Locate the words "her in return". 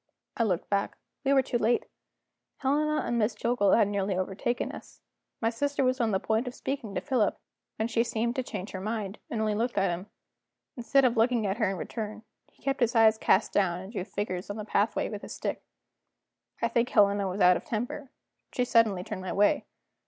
11.57-12.23